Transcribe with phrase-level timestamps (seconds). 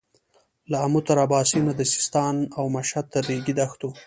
[0.71, 3.89] له امو تر اباسينه د سيستان او مشهد تر رېګي دښتو.